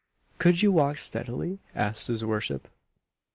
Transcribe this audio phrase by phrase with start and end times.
[0.39, 2.67] "Could you walk steadily?" asked his worship.